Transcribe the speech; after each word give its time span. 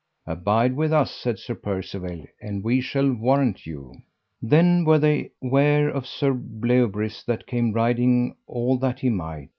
Abide 0.25 0.75
with 0.75 0.91
us, 0.91 1.11
said 1.11 1.37
Sir 1.37 1.53
Percivale, 1.53 2.25
and 2.41 2.63
we 2.63 2.81
shall 2.81 3.13
warrant 3.13 3.67
you. 3.67 3.93
Then 4.41 4.83
were 4.83 4.97
they 4.97 5.29
ware 5.43 5.89
of 5.89 6.07
Sir 6.07 6.33
Bleoberis 6.33 7.21
that 7.25 7.45
came 7.45 7.71
riding 7.71 8.35
all 8.47 8.79
that 8.79 9.01
he 9.01 9.09
might. 9.09 9.49